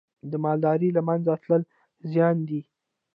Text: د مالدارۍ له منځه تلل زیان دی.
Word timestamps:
د 0.31 0.33
مالدارۍ 0.43 0.89
له 0.97 1.01
منځه 1.07 1.33
تلل 1.43 1.63
زیان 2.11 2.35
دی. 2.47 2.61